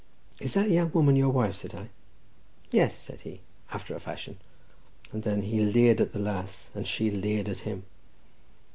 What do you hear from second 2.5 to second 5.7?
"Yes," said he, "after a fashion"—and then he